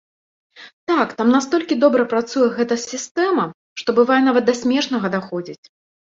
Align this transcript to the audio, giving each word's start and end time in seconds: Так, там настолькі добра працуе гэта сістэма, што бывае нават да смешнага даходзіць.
Так, 0.91 1.07
там 1.17 1.27
настолькі 1.33 1.75
добра 1.83 2.05
працуе 2.13 2.47
гэта 2.57 2.77
сістэма, 2.83 3.45
што 3.81 3.89
бывае 3.99 4.17
нават 4.29 4.43
да 4.49 4.55
смешнага 4.61 5.07
даходзіць. 5.17 5.65